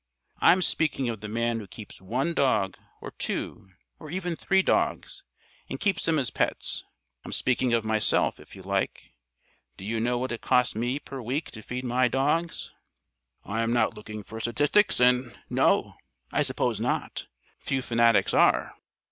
[0.39, 3.69] I'm speaking of the man who keeps one dog or two
[3.99, 5.21] or even three dogs,
[5.69, 6.83] and keeps them as pets.
[7.23, 9.13] I'm speaking of myself, if you like.
[9.77, 12.71] Do you know what it costs me per week to feed my dogs?"
[13.45, 15.93] "I'm not looking for statistics in" "No,
[16.31, 17.27] I suppose not.
[17.59, 18.73] Few fanatics are.